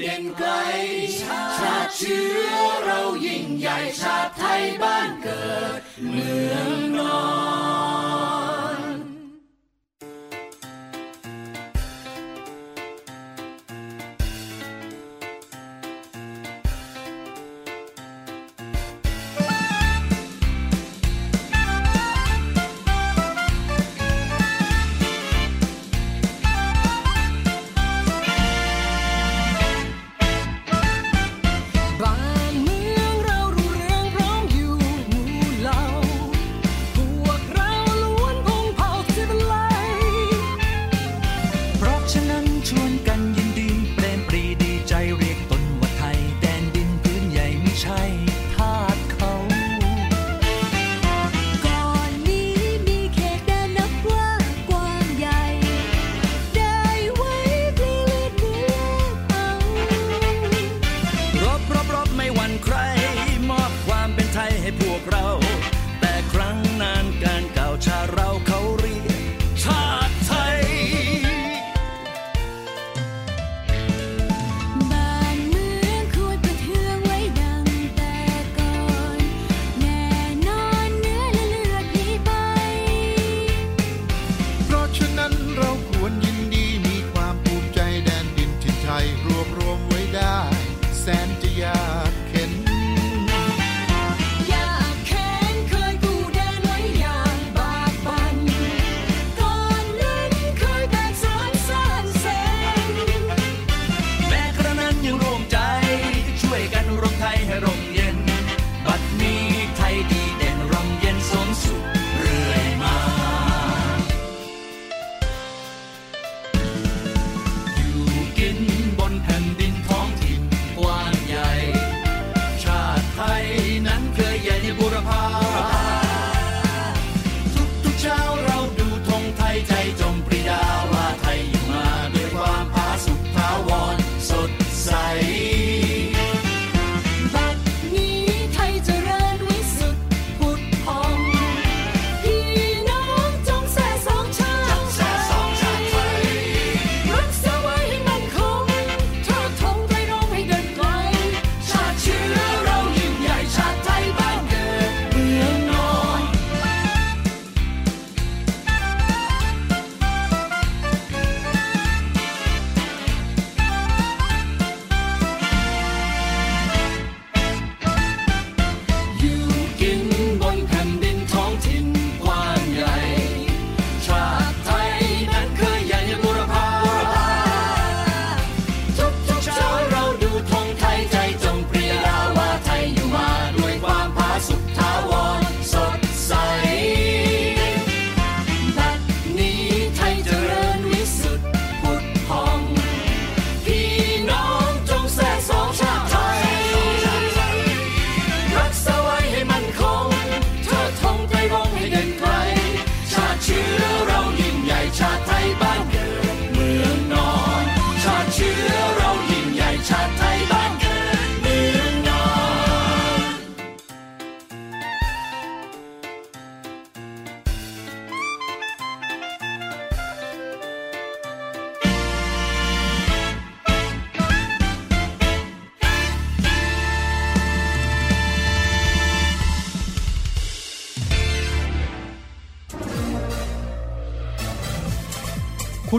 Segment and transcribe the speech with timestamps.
[0.00, 0.50] เด่นไกล
[1.20, 6.87] ชาติเชื้อเรายิ่งใหญ่ชาติไทยบ้านเกิดเมือง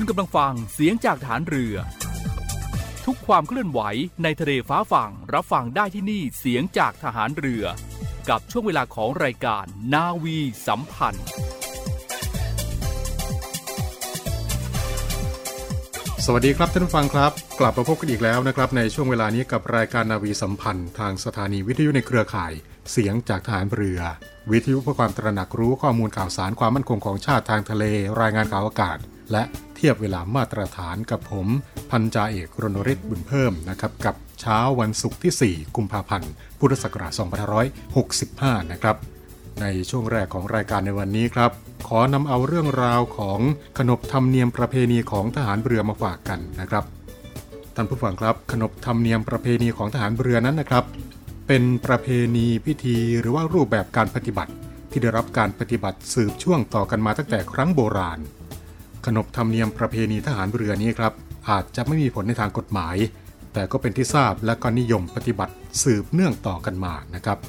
[0.01, 1.75] คุณกำลังฟังเสียงจากฐานเรือ
[3.05, 3.79] ทุกความเคลื่อนไหว
[4.23, 7.63] ในทะเลฟ้าฝั่งรับฟังได้ที่นี่เสียงจากทหารเรือ
[8.29, 10.37] กับช่วงเวลาของรายการนาวี
[10.67, 11.25] สัมพันธ์
[16.25, 22.53] สวัสดีครับท่านผู้ฟังครับ กลับมาพบกันอีกแล้วนะครับในช่วงเวลานี้กับรายการนาวีสัมพันธ์ ทางสถานีวิทยุในเครือข่าย
[22.91, 23.99] เสียงจากทหารเรือ
[24.51, 27.83] วิทยุเพื่อความตระหนักรู้ข้อมูลข่าวสารความมั่นคงของชาติทางทะเล
[28.21, 28.99] รายงานข่าวอากาศ
[29.31, 29.43] และ
[29.75, 31.47] เทียบเวลามาตรฐานกับผม
[31.91, 37.11] พันจ่าเอกรณฤทธิ์บุญเพิ่มนะครับกับเช้าวันศุกร์ที่ 4 กุมภาพันธ์ พุทธศักราช
[37.91, 38.97] 2565 นะครับ
[39.61, 41.51] ในช่วงแรกของรายการในวันนี้ครับ
[41.87, 43.39] ขอนำเอาเรื่องราวของ
[43.77, 46.83] ขนบธรรมเนียมประเพณีของทหารเรือมาฝากกันนะครับ
[47.75, 50.83] ท่านผู้ฟังครับ ขนบธรรมเนียมประเพณีของทหารเรือนั้นนะครับ
[51.47, 54.51] เป็นประเพณีพิธีหรือว่ารูปแบบการปฏิบัติ
[54.91, 58.19] ที่ได้รับการปฏิบัติสืบช่วงต่อกันมาตั้งแต่ครั้งโบราณ
[59.11, 61.13] ขนบธรรมเนียมประเพณีทหารเรือนี้ครับ
[61.49, 62.95] อาจจะไม่มีผลในทางกฎหมาย
[63.53, 65.53] แต่ก็เป็นที่ทราบและก็นิยมปฏิบัติ
[65.83, 67.39] สืบเนื่องต่อกันมานะครับ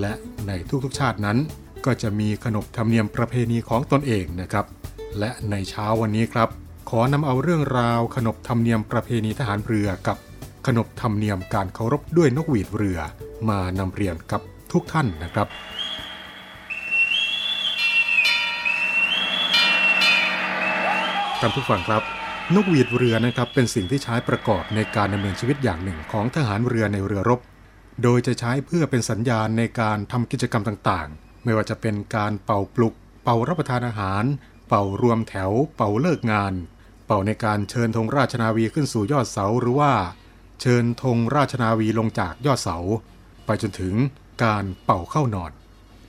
[0.00, 0.12] และ
[0.46, 0.52] ใน
[0.84, 1.38] ทุกๆชาตินั้น
[1.84, 4.66] ก็จะมีขนบธรรมเนียมประเพณีของตนเองนะครับ
[5.18, 6.48] และในเช้าวันนี้ครับ
[6.90, 10.16] ขอนำเอาเรื่องราวขนบธรรมเนียมประเพณีทหารเรือกับ
[10.66, 12.98] ขนบธรรมเนียมการเคารพด้วยนกหวีดเรือ
[13.48, 14.40] มานำเรียนกับ
[14.72, 15.48] ทุกท่านนะครับ
[21.44, 22.02] ท่านผู้ฟังครับ
[22.54, 27.40] นกหวีดเรือนะครับเป็นสิ่งที่ใช้ประกอบในการดำเนินชีวิตอย่างหนึ่งของทหารเรือในเรือรบ
[28.02, 32.94] โดยจะใช้เพื่อเป็นสัญญาณในการทำกิจกรรมต่างๆ ไม่ว่าจะเป็นการเป่าปลุก
[33.24, 34.24] เป่ารับประทานอาหาร
[34.68, 36.52] เป่ารวมแถว เป่าเลิกงาน
[37.06, 39.92] เป่าในการเชิญธงราชนาวีขึ้นสู่ยอดเสาหรือว่า
[40.60, 42.78] เชิญธงราชนาวีลงจากยอดเสา
[43.46, 43.94] ไปจนถึง
[44.44, 45.52] การเป่าเข้านอน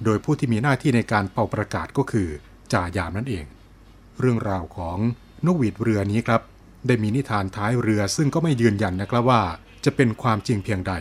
[0.04, 2.30] โดยผู้ที่มีหน้าที่ในการเป่าประกาศก็คือ
[2.74, 3.48] จ่ายามนั่นเอง
[4.20, 4.98] เรื่องราวของ
[5.46, 6.42] นกหวีดเรือนี้ครับ
[6.88, 9.44] ได้มีนิทานท้ายเรือซึ่งก็ไม่ยืนยันนะครับว่า
[9.86, 10.94] จะเป็นความจริงเพียงใด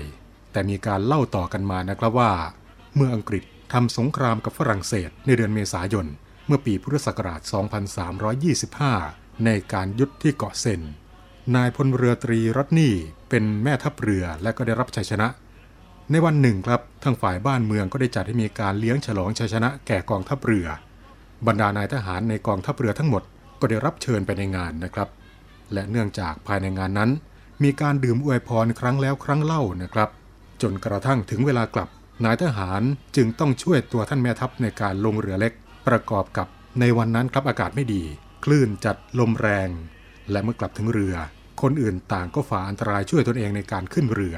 [0.53, 2.33] แต่มีการเล่าต่อกันมานะครับว่า
[2.97, 6.07] เมื่ออังกฤษทำสงครามกับฝรั่งเศสในเดือนเมษายน
[6.47, 7.41] เมื่อปีพุทธศักราช
[8.63, 10.81] 2325 ในการยุทธที่เกาะเซน
[11.57, 12.95] นายพลเรือตรีรัตนี่
[13.29, 15.29] เป็นแม่ทัพเรือและก็ได้รับชัยชนะ
[16.11, 20.67] ในวันหนึ่งครับทางฝ่ายบ้านเมืองก็ได้จัดให้มีการเลี้ยงฉลองชัยชนะแก่กองทัพเรือ
[21.47, 23.23] บรรดานายทหารในกองทัพเรือทั้งหมด
[23.63, 25.09] ก็ได้รับเชิญไปในงานนะครับ
[25.73, 27.11] และเนื่องจากภายในงานนั้น
[27.63, 30.09] มีการดื่มอวยพรครั้งแล้วครั้งเล่านะครับ
[30.63, 31.89] จนกระทั่งถึงเวลากลับ
[32.25, 32.83] นายทหาร
[33.17, 35.53] จึงต้องช่วยตัวท่านแม่ทัพในการลงเรือเล็ก
[35.87, 36.47] ประกอบกับ
[36.81, 38.03] ในวันนั้นครับอากาศไม่ดี
[38.45, 39.69] คลื่นจัดลมแรง
[40.31, 41.15] และเมื่อกลับถึงเรือ
[41.63, 44.37] คนอื่นต่างก็ฝ่าอันตรายช่วยตนเองในการขึ้นเรือ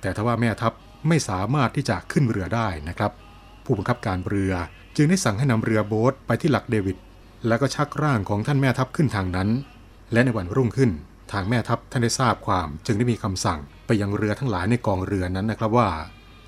[0.00, 0.72] แต่ทว่าแม่ทัพ
[1.08, 3.12] ไม่สามารถที่จะขึ้นเรือได้นะครับ
[3.64, 4.52] ผู้บังคับการเรือ
[4.96, 6.96] จึงได้สั่งให้นำเรือโบ๊ทไปที่หลักเดวิด
[7.46, 9.48] แล้วก็ชักร่างของท่านแม่ทัพขึ้นทางนั้น
[10.12, 10.90] และในวันรุ่งขึ้น
[11.32, 15.90] ทางแม่ทัพท่านได้ทราบความ จึงได้มีคำสั่งไปยังเรือทั้งหลายในกองเรือนั้นนะครับว่า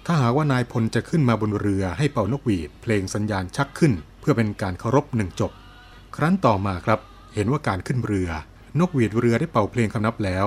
[0.06, 5.52] ถ้าหากว่านายพลจะขึ้นมาบนเรือให้เป่านกหวีด เพลงสัญญาณชักขึ้น เพื่อเป็นการเคารพหนึ่งจบ
[6.16, 7.00] ครั้นต่อมาครับ
[7.34, 8.30] เห็นว่าการขึ้นเรือ
[8.80, 10.46] นกหวีดเรือได้เป่าเพลงคำนับแล้ว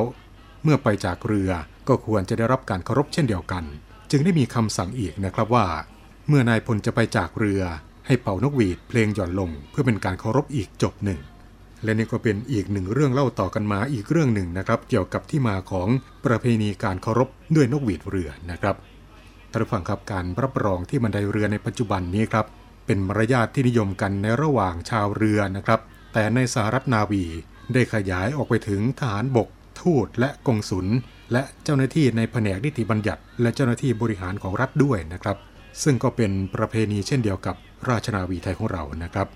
[0.63, 1.49] เมื่อไปจากเรือ
[1.87, 3.63] ก็ควรจะได้รับการเคารพเช่นเดียวกัน
[4.11, 5.65] จึงได้มีคำสั่งอีกนะครับว่า
[6.27, 7.61] เมื่อนายพลจะไปจากเรือ
[8.05, 11.19] ให้เป่านกหวีดเพลงหย่อนลงเพื่อเป็นการเคารพอีกจบหนึ่ง
[11.83, 15.87] และนี่ก็เป็นอีกหนึ่งเรื่องเล่าต่อกันมาอีกเรื่องหนึ่งนะครับ เกี่ยวกับที่มาของ
[16.25, 18.75] ประเพณีการเคารพด้วยนกหวีดเรือนะครับ
[19.51, 22.45] ท่านผู้ฟังครับการรับรองที่บันไดเรือในปัจจุบันนี้ครับ
[22.85, 25.79] เป็นมารยาทที่นิยมกันในระหว่างชาวเรือนะครับ
[26.13, 27.23] แต่ในสหรัฐนาวี
[27.73, 29.47] ได้ขยายออกไปถึงทหารบก
[29.81, 30.87] ทูตและกองสุล
[31.31, 35.37] และเจ้าหน้าที่ในแผนกนิติบัญญัติ และเจ้าหน้าที่บริหารของรัฐด้วยนะครับ
[35.83, 37.55] ซึ่งก็เป็นประเพณีเช่นเดียวกับ
[37.89, 39.27] ราชนาวีไทยของเรานะครับ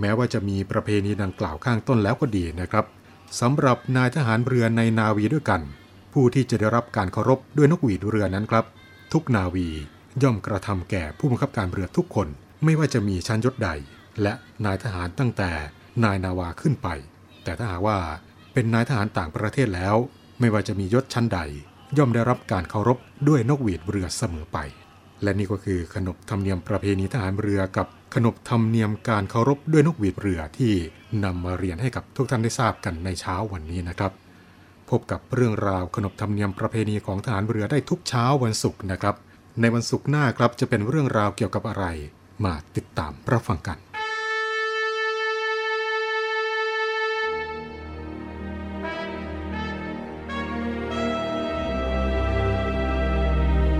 [0.00, 2.84] แม้ว่าจะมีประเพณีดังกล่าวข้างต้นแล้วก็ดีนะครับ
[3.40, 5.60] สำหรับนายทหารเรือในนาวีด้วยกัน
[6.12, 8.64] ผู้ที่จะได้รับการเคารพด้วยนกหวีดเรือนั้นครับ
[9.12, 9.68] ทุกนาวี
[10.22, 12.28] ย่อมกระทำแก่ผู้บังคับการเรือทุกคน
[12.64, 13.70] ไม่ว่าจะมีชั้นยศใด
[14.22, 14.32] และ
[14.64, 15.50] นายทหารตั้งแต่
[16.04, 16.88] นายนาวาขึ้นไป
[17.44, 17.98] แต่ถ้าหากว่า
[18.52, 19.96] เป็นนายทหารต่างประเทศแล้ว
[20.40, 21.40] ไม่ว่าจะมียศชั้นใด
[21.96, 22.98] ย่อมได้รับการเคารพ
[23.28, 24.58] ด้วยนกหวีดเรือเสมอไป
[25.22, 30.72] และนี่ก็คือขนบธรรมเนียมประเพณีทหารเรือกับขนบธรรมเนียมการเคารพด้วยนกหวีดเรือที่
[31.24, 34.12] นำมาเรียนให้กับทุกท่านได้ทราบกันในเช้าวันนี้นะครับ
[34.90, 39.16] พบกับเรื่องราวขนบธรรมเนียมประเพณีของทหารเรือได้ทุกเช้าวันศุกร์นะครับ
[39.60, 41.84] ในวันศุกร์หน้าครับจะเป็นเรื่องราวเกี่ยวกับอะไร
[42.44, 43.78] มาติดตามรับฟังกัน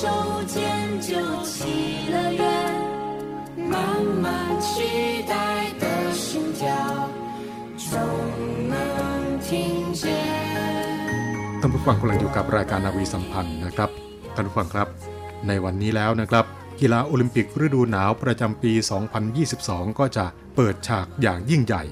[0.00, 0.02] 手
[0.54, 0.56] 间
[1.08, 1.10] 就
[1.52, 1.56] 起
[2.14, 2.42] 了缘，
[3.72, 3.74] 慢
[4.24, 4.26] 慢
[4.66, 5.34] 期待
[5.82, 6.62] 的心跳，
[7.76, 7.92] 总
[8.72, 8.74] 能
[9.46, 9.48] 听
[10.00, 10.02] 见。
[11.60, 13.90] ท่านผู้ฟังกำลังอยู่กับรายการนาวีสัมพันธ์นะครับ
[14.34, 14.88] ท่านผู้ฟังครับ
[15.48, 16.44] ในวันนี้แล้วนะครับ
[16.80, 18.72] กีฬาโอลิมปิกฤดูหนาวประจำปี
[19.36, 20.24] 2022 ก็จะ
[20.56, 21.82] เปิดฉากอย่างยิ่งใหญ่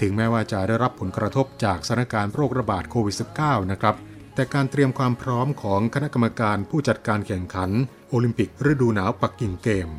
[0.00, 3.94] ถึงแม้ว่าจะได้รับผลกระทบจากสถานการณ์โรคระบาดโควิด -19 นะครับ
[4.37, 7.69] แต่การเตรียมความพร้อมของคณะกรรมการผู้จัดการแข่งขัน
[8.09, 9.89] โอลิมปิกฤดูหนาวปักกิ่งเกม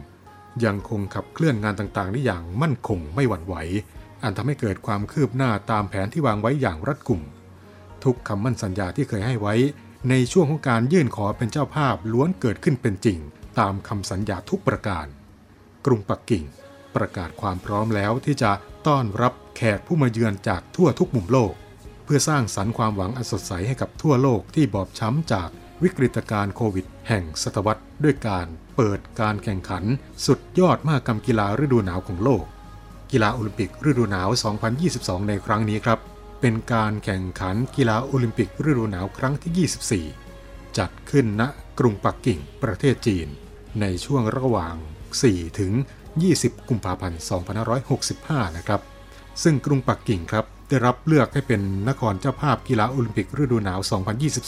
[0.64, 3.54] ยังคงขับเคลื่อนงานต่างๆ ได้อย่างมั่นคงไม่หวั่นไหว
[4.22, 7.22] อันทำให้เกิดความคืบหน้าตามแผนที่วางไว้อย่างรัดกุม
[8.04, 9.54] ทุกคำมั่นสัญญาที่เคยให้ไว้
[10.08, 13.18] ในช่วงของการยื่นขอเป็นเจ้าภาพล้วนเกิดขึ้นเป็นจริง
[13.58, 15.06] ตามคำสัญญาทุกประการ
[15.86, 16.44] กรุงปักกิ่ง
[16.96, 18.52] ประกาศความพร้อมแล้วที่จะ
[18.86, 21.54] ต้อนรับแขกผู้มาเยือนจากทั่วทุกมุมโลก
[22.10, 25.48] พื่อสร้างสรรค์ความหวังอันสดใสให้กับทั่วโลกที่บอบช้ำจาก
[25.82, 28.46] วิกฤตการณ์โควิด แห่งศตวรรษด้วยการ
[28.76, 29.84] เปิดการแข่งขัน
[30.26, 32.44] สุดยอดมหกรรมกีฬาฤดูหนาวของโลก
[33.12, 34.28] กีฬาโอลิมปิกฤดูหนาว
[34.78, 35.98] 2022 ในครั้งนี้ครับ
[36.40, 41.42] เป็นการแข่งขันกีฬาโอลิมปิกฤดูหนาวครั้งที่ 24 จัดขึ้นณ
[41.78, 43.28] กรุงปักกิ่งประเทศจีน
[43.80, 44.74] ในช่วงระหว่าง
[45.16, 45.72] 4 ถึง
[46.20, 47.20] 20 กุมภาพันธ์
[47.88, 48.80] 2565 นะครับ
[49.42, 53.80] ซึ่งกรุงปักกิ่งครับ ได้รับเลือกให้เป็นนครเจ้าภาพกีฬาโอลิมปิกฤดูหนาว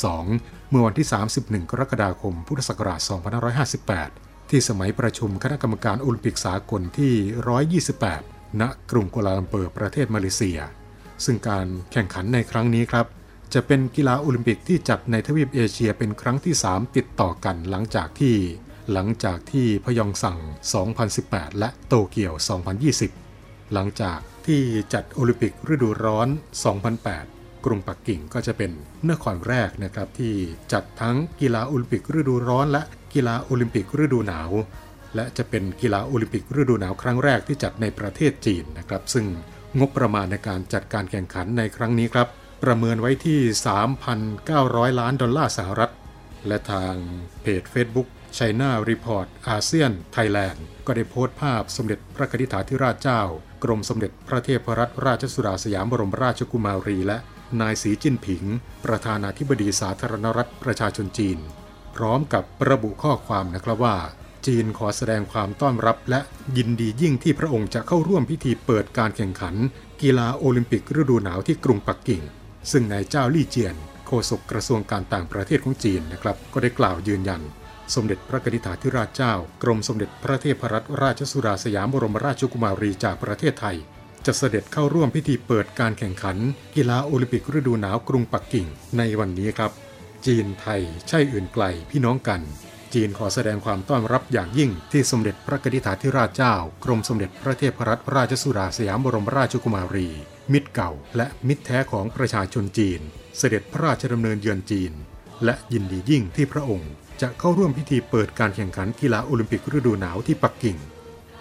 [0.01, 1.07] 2022 เมื่อวันที่
[1.39, 3.01] 31 กรกฎาคม พุทธศักราช
[3.75, 7.15] 2558 ที่สมัยประชุมคณะกรรมการโอลิมปิกสากลที่
[7.99, 10.59] 128 ณ กรุงกัวลาลัมเปอร์ ประเทศมาเลเซีย
[11.25, 13.07] ซึ่งการแข่งขันในครั้งนี้ครับ
[13.55, 18.35] จะเป็นกีฬาโอลิมปิกที่จัดในทวีปเอเชียเป็นครั้งที่ 3 ติดต่อกันหลังจากที่
[18.93, 20.39] หลังจากที่พยองสัง
[20.99, 22.33] 2018 และโตเกียว
[23.03, 24.19] 2020 หลังจาก
[24.51, 24.65] ที่
[24.95, 26.29] จัดโอลิมปิกฤดูร้อน
[27.17, 28.71] 2008 กรุงปักกิ่งก็จะเป็น
[29.11, 30.35] นครแรกนะครับที่
[30.73, 32.83] จัดทั้งกีฬาโอลิมปิกฤดูร้อน และ
[33.15, 34.51] กีฬาโอลิมปิกฤดูหนาว
[35.15, 39.27] และจะเป็นกีฬาโอลิมปิกฤดูหนาวครั้งแรกที่จัดในประเทศจีนนะครับ ซึ่ง
[39.79, 42.29] งบประมาณในการจัดการแข่งขันในครั้งนี้ครับ
[42.65, 43.41] ประเมินไว้ที่
[44.21, 45.93] 3,900 ล้านดอลลาร์สหรัฐ
[46.47, 46.95] และทาง
[47.43, 53.23] เพจ Facebook China Report อาเซียนไทยแลนด์ก็ได้โพสต์ภาพสมเด็จพระนิธิถาธิราชเจ้า
[53.65, 57.19] กรมสมเด็จพระเทพรัตนราชสุดาสยามบรมราชกุมารีและ
[57.61, 58.45] นายสีจิ้นผิง
[58.85, 61.39] ประธานาธิบดีสาธารณรัฐประชาชนจีน
[61.97, 63.97] พร้อมกับระบุข้อความนะครับว่า
[64.47, 66.21] จีนขอแสดงความต้อนรับและ
[66.57, 69.55] ยินดียิ่งที่พระองค์จะเข้าร่วมพิธีเปิดการแข่งขัน
[70.03, 72.23] กีฬาโอลิมปิกฤดูหนาวที่กรุงปักกิ่ง
[72.71, 73.77] ซึ่งนายเจ้าลี่เจียน
[74.07, 77.43] โฆษกกระทรวงการต่างประเทศของจีนนะครับ ก็ได้กล่าวยืนยัน
[77.95, 83.77] สมเด็จพระนิธิถาธิราชเจ้า กรมสมเด็จพระเทพรัตนราชสุดาสยามบรมราชกุมารีจากประเทศไทย
[84.27, 86.37] จะเสด็จเข้าร่วมพิธีเปิดการแข่งขัน
[86.75, 88.67] กีฬาโอลิมปิกฤดูหนาวกรุงปักกิ่ง
[88.99, 89.73] ในวันนี้ครับ
[90.27, 92.41] จีนไทยใช่อื่นไกลพี่น้องกัน
[92.95, 96.55] จีนขอแสดงความต้อนรับอย่างยิ่งที่สมเด็จพระนิธิถาธิราชเจ้า
[96.85, 100.09] กรมสมเด็จพระเทพรัตนราชสุดาสยามบรมราชกุมารี
[100.53, 103.01] มิตรเก่า และมิตรแท้ของประชาชนจีน
[103.39, 104.93] เสด็จพระราชดำเนินเยือนจีน
[105.45, 110.77] และยินดียิ่งที่พระองค์ จะเข้าร่วมพิธีเปิดการแข่งขันกีฬาโอลิมปิกฤดูหนาวที่ปักกิ่ง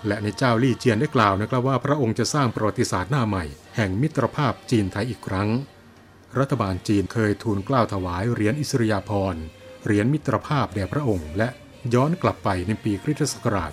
[0.07, 3.45] และในเจ้าลี่เจียนได้กล่าวนะครับว่าพระองค์จะสร้างประวัติศาสตร์หน้าใหม่
[3.75, 5.49] แห่งมิตรภาพจีนไทยอีกครั้ง
[6.39, 9.43] รัฐบาลจีนเคยทูลกล้าวถวายเหรียญอิสริยาภรณ์
[9.85, 11.49] เหรียญมิตรภาพแด่พระองค์ และ
[11.93, 13.71] ย้อนกลับไปในปีคริสตศักราช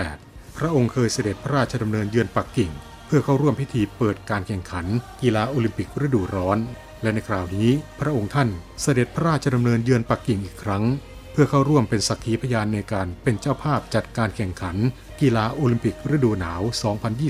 [0.00, 2.70] 2008 พระองค์เคยเสด็จพระราชดำเนินเยือนปักกิ่ง
[3.06, 4.86] เพื่อเข้าร่วมพิธีเปิดการแข่งขัน
[5.22, 6.58] กีฬาโอลิมปิกฤดูร้อน
[7.02, 8.48] และในคราวนี้พระองค์ท่าน
[8.82, 10.84] เสด็จพระราชดำเนินเยือนปักกิ่งอีกครั้ง
[11.32, 14.76] เพื่อเข้าร่วมเป็นสักขีพยานในการเป็นเจ้าภาพจัดการแข่งขัน
[15.20, 16.62] กีฬาโอลิมปิกฤดูหนาว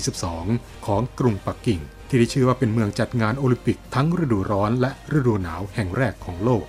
[0.09, 6.65] 2022 ของกรุงปักกิ่ง ที่ได้ชื่อว่าเป็นเมืองจัดงานโอลิมปิกทั้งฤดูร้อนและฤดูหนาวแห่งแรกของโลก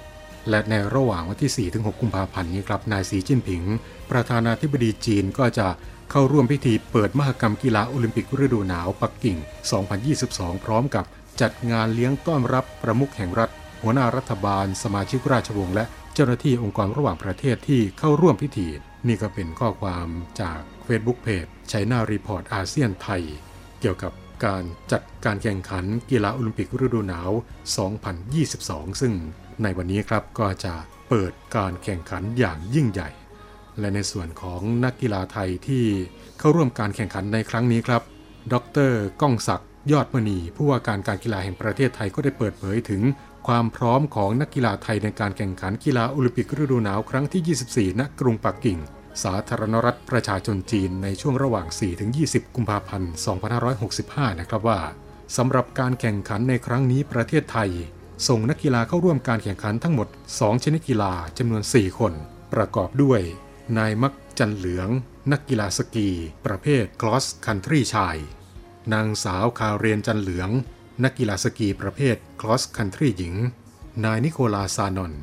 [0.49, 3.63] และในระหว่างวันที่ 4-6 กุมภาพันธ์นี้ครับนายสีจิ้นผิง
[4.11, 5.67] ประธานาธิบดีจีนก็จะ
[6.11, 9.37] เข้าร่วมพิธีเปิดมหกรรมกีฬาโอลิมปิกฤดูหนาวปักกิ่ง
[10.01, 11.05] 2022 พร้อมกับ
[11.41, 13.49] จัดงานเลี้ยงต้อนรับประมุขแห่งรัฐ
[13.81, 18.67] หัวหน้ารัฐบาล สมาชิกราชวงศ์และ เจ้าหน้าที่องค์กรระหว่างประเทศที่เข้าร่วมพิธี
[19.07, 20.07] นี่ก็เป็นข้อความ
[20.41, 23.21] จาก Facebook Page China Report อาเซียนไทย
[23.79, 24.11] เกี่ยวกับ
[24.45, 27.31] การจัดการแข่งขันกีฬาโอลิมปิกฤดูหนาว
[28.15, 29.13] 2022 ซึ่ง
[29.63, 30.73] ในวันนี้ครับก็จะ
[31.09, 33.09] เปิดการแข่งขันอย่างยิ่งใหญ่
[33.79, 35.85] และในส่วนของนักกีฬาไทยที่
[36.39, 38.01] เข้าร่วมการแข่งขันในครั้งนี้ครับ
[38.53, 38.55] ด
[38.89, 43.01] รก้องศักดิ์ยอดมณีผู้ว่าการการกีฬาแห่งประเทศไทยก็ได้เปิดเผยถึง
[43.47, 48.79] ความพร้อมของนักกีฬาไทยในการแข่งขันกีฬาโอลิมปิกฤดูหนาวครั้งที่ 24 ณ กรุงปักกิ่ง
[49.23, 51.67] สาธารณรัฐประชาชนจีนในช่วงระหว่าง
[52.11, 53.11] 4-20 กุมภาพันธ์
[53.75, 54.79] 2565 นะครับว่า
[55.37, 57.69] สำหรับการแข่งขันในครั้งนี้ประเทศไทย
[58.27, 62.13] ส่งนักกีฬาเข้าร่วมการแข่งขันทั้งหมด 2 ชนิดกีฬาจำนวน 4 คน
[62.53, 63.21] ประกอบด้วย
[63.77, 64.89] นายมักจันเหลือง
[65.31, 66.09] นักกีฬาสกี
[66.45, 68.17] ประเภท cross country ชาย
[68.93, 70.49] นางสาวคาเรียนจันเหลือง
[71.03, 73.35] นักกีฬาสกีประเภท cross country หญิง
[74.05, 75.13] นายนิโคลาซานอน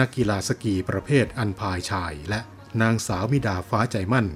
[0.00, 2.40] นักกีฬาสกีประเภทอันพายชาย และ
[2.82, 4.26] นางสาวมิดาฟ้าใจมั่น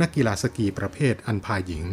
[0.00, 1.84] นักกีฬาสกีประเภทอันพายหญิง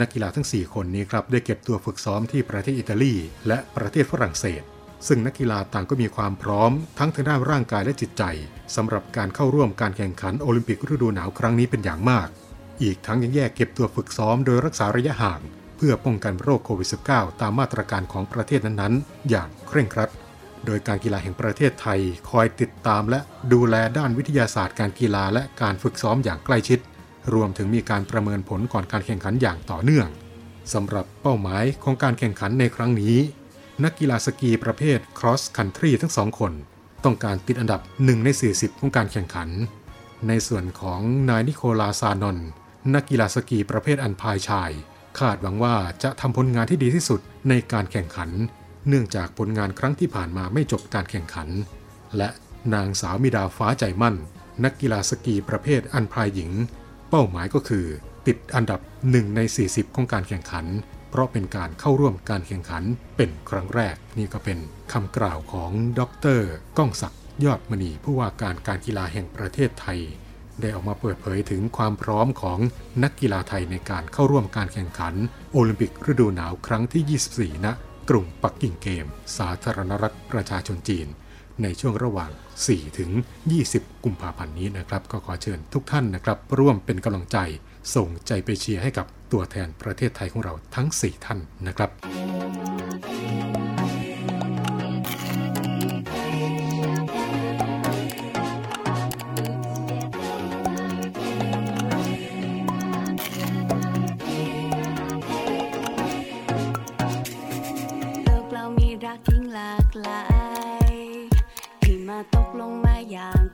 [0.00, 3.14] นักกีฬาทั้ง 4 คนนี้ครับได้เก็บตัวฝึกซ้อมที่ประเทศอิตาลี
[3.46, 4.62] และประเทศฝรั่งเศส
[5.06, 8.22] ซึ่งนักกีฬาต่างก็มีความพร้อม ทั้งทางด้านร่างกายและจิตใจ
[8.76, 12.28] สำหรับการเข้าร่วมการแข่งขันโอลิมปิกฤดูหนาวครั้งนี้เป็นอย่างมาก
[12.82, 15.42] อีกทั้งยังแยกเก็บตัวฝึกซ้อมโดยรักษาระยะห่าง
[15.76, 20.10] เพื่อป้องกันโรคโควิด -19 ตามมาตรการของประเทศนั้นๆ อย่างเคร่งครัด
[20.66, 23.20] โดยการกีฬาแห่งประเทศไทยคอยติดตามและ
[23.52, 26.78] ดูแลด้านวิทยาศาสตร์การกีฬาและการฝึกซ้อมอย่างใกล้ชิด
[27.34, 30.08] รวมถึงมีการประเมินผลก่อนการแข่งขันอย่างต่อเนื่อง
[30.72, 33.16] สำหรับเป้าหมายของการแข่งขันในครั้งนี้
[33.84, 36.52] นักกีฬาสกีประเภท cross country ทั้งสองคน
[37.04, 39.48] ต้องการติดอันดับ 1 ใน 40 ของการแข่งขัน
[40.28, 42.38] ในส่วนของนายนิโคลาซานอน
[42.94, 44.70] นักกีฬาสกีประเภทอันพายชาย
[45.18, 48.30] คาดหวังว่าจะทำผลงานที่ดีที่สุดในการแข่งขัน
[48.88, 51.48] เนื่องจากผลงานครั้งที่ผ่านมาไม่จบการแข่งขัน
[52.16, 52.28] และ
[52.74, 54.16] นางสาวมิดาฟ้าใจมั่น
[54.64, 56.50] นักกีฬาสกีประเภทอันพายหญิง
[57.10, 57.86] เป้าหมายก็คือ
[58.26, 60.66] ติดอันดับ 1 ใน 40 ของการแข่งขัน
[61.10, 62.82] เพราะเป็นการเข้าร่วมการแข่งขัน
[63.16, 64.58] เป็นครั้งแรก นี่ก็เป็น
[64.92, 66.00] คำกล่าวของด
[66.38, 66.40] ร
[66.78, 70.00] ก้องศักดิ์ยอดมณีผู้ว่าการการกีฬาแห่งประเทศไทย
[70.60, 72.58] ได้ออกมาเปิดเผยถึงความพร้อมของ
[73.02, 75.14] นักกีฬาไทยในการเข้าร่วมการแข่งขัน
[75.52, 77.66] โอลิมปิกฤดูหนาวครั้งที่ 24 ณ
[78.08, 79.06] กรุงปักกิ่งเกม
[79.38, 81.08] สาธารณรัฐประชาชนจีน
[81.62, 82.30] ในช่วงระหว่าง
[82.64, 83.10] 4 ถึง
[83.56, 87.38] 20 กุมภาพันธ์นี้นะครับ ก็ขอเชิญทุกท่านนะครับ ร่วมเป็นกำลังใจ
[87.94, 91.90] ส่งใจไปเชียร์ให้กับตัวแทนประเทศไทยของเราทั้ง 4 ท่านนะครับ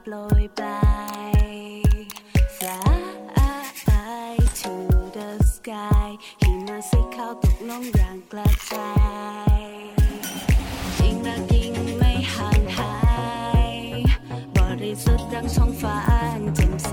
[0.04, 0.80] โปรยปลา
[1.34, 1.46] ย
[2.56, 4.72] Fly to
[5.16, 6.08] the sky
[6.42, 8.92] หิมะสีขาวตกลงอย่างกระจา
[9.58, 9.62] ย
[10.98, 12.94] ยิ่งรักยิ่งไม่ห่างหา
[13.70, 13.72] ย
[14.56, 16.92] บริสุทธิ์ดังท้องฟ้าอันแจ่มใส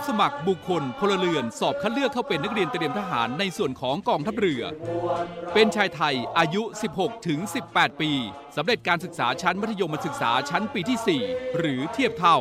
[0.00, 4.62] รับสมัครบุคคลพลเรือน สอบคัดเลือกเข้าเป็นนักเรียนเตรียมทหารในส่วนของกองทัพเรือ
[5.54, 6.62] เป็นชายไทยอายุ
[6.94, 8.12] 16 ถึง 18 ปี
[8.56, 12.36] สำเร็จการศึกษาชั้นมัธยมศึกษาชั้นปีที่ 4 หรือเทียบเท่า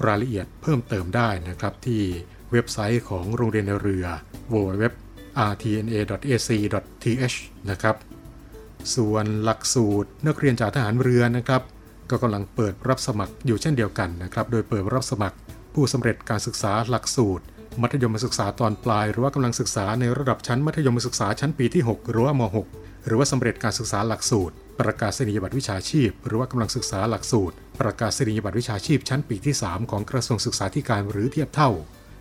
[0.07, 2.01] รายละเอียดเพิ่มเติมได้นะครับที่
[2.51, 4.05] เว็บไซต์ของโรงเรียนเรือ
[4.53, 7.37] www.rtna.ac.th
[7.69, 7.95] นะครับ
[8.95, 11.61] ส่วนหลักสูตรนักเรียนจากทหารเรือนะครับ
[12.09, 15.37] ก็กำลังเปิดรับสมัครอยู่เช่นเดียวกันนะครับ โดยเปิดรับสมัคร
[15.73, 17.43] ผู้สำเร็จการศึกษาหลักสูตร
[17.81, 22.41] มัธยมศึกษาตอนปลาย หรือว่ากำลังศึกษาในระดับชั้นมัธยมศึกษาชั้นปีที่ 6 หรือว่าม
[22.73, 31.69] .6 หรือว่าสำเร็จการศึกษาหลักสูตร ประกาศนียบัตรวิชาชีพ หรือว่ากำลังศึกษาหลักสูตร ประกาศนียบัตรวิชาชีพชั้นปีที่ 3 ของกระทรวงศึกษาธิการหรือเทียบเท่า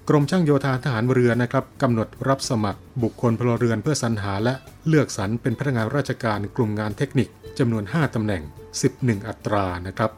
[0.08, 4.54] กรมช่างโยธาทหารเรือนะครับกำหนดรับสมัครบุคคลพลเรือนเพื่อสรรหาและ
[4.88, 8.42] เลือกสรรเป็นพนักงานราชการกลุ่มงานเทคนิคจำนวน 5ตำแหน่ง
[8.84, 10.10] 11 อัตรานะครับ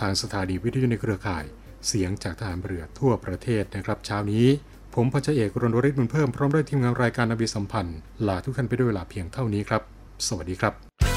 [0.00, 1.44] ทางสถานีวิทยุในเครือข่าย
[1.86, 4.46] เสียงจากทหารเรือทั่วประเทศนะครับ เช้านี้
[4.94, 9.82] ผมพัชเอกรณวริศบุญเพิ่มพร้อมด้วยทีมงานรายการนาวีสัมพันธ์ลาทุกท่านไปด้วยเวลาเพียงเท่านี้ครับ
[10.26, 11.11] สวัสดีครับ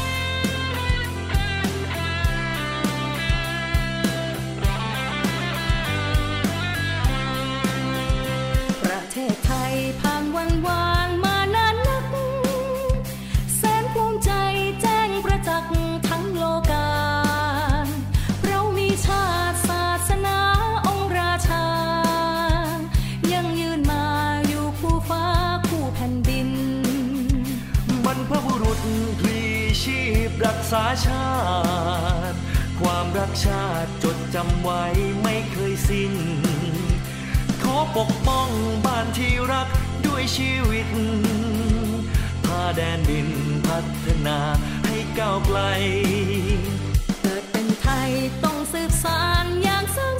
[30.84, 31.30] าชา
[32.32, 32.38] ติ
[32.80, 34.84] ความรักชาติจดจำไว้
[35.24, 36.14] ไม่เคยสิ้น
[37.64, 38.50] ขอปกป้อง
[38.86, 39.68] บ้านที่รัก
[40.06, 40.88] ด้วยชีวิต
[42.46, 43.30] พาแดนดิน
[43.68, 44.40] พัฒนา
[44.88, 45.60] ให้ก้าวไกล
[47.22, 48.10] เกิดเป็นไทย
[48.44, 50.16] ต้องสืบสานอย่างสร้าง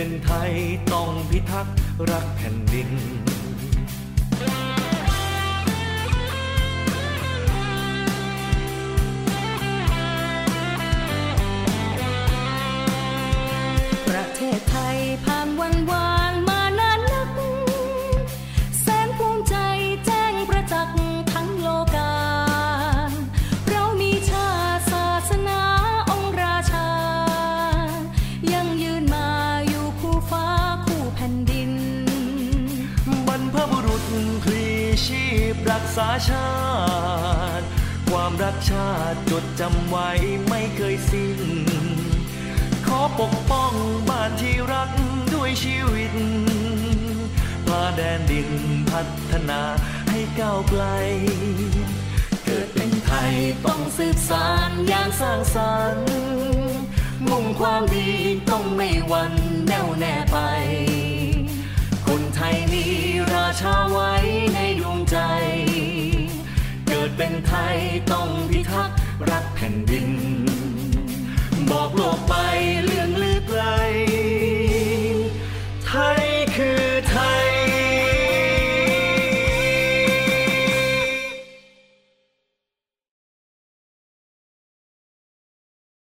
[0.00, 0.52] เป็นไทย
[0.92, 1.76] ต้องพิทักษ์
[2.10, 2.90] รักแผ่นดิน
[35.72, 36.50] รักษาชา
[37.60, 37.66] ติ
[38.10, 40.08] ความรักชาติจดจำไว้
[40.48, 41.40] ไม่เคยสิ้น
[42.86, 43.72] ขอปกป้อง
[44.08, 44.90] บ้านที่รัก
[45.34, 46.14] ด้วยชีวิต
[47.66, 48.50] พาแดนดิน
[48.90, 49.62] พัฒนา
[50.10, 50.84] ให้ก้าวไกล
[52.44, 53.32] เกิดเป็นไทย
[53.66, 56.08] ต้องสืบสานอย่างสร้างสรรค์
[57.28, 58.08] มุ่งความดี
[58.50, 59.32] ต้องไม่หวัน
[59.66, 60.38] แน่วแน่ไป
[62.06, 63.07] คนไทยนี้
[63.60, 64.14] ชาไว้
[64.54, 65.16] ในดวงใจ
[66.86, 67.76] เกิดเป็นไทย
[68.12, 68.98] ต้องพิทักษ์
[69.30, 70.08] รักแผ่นดิน
[71.70, 72.34] บอกโลกไป
[72.84, 73.64] เรื่องลึกไกล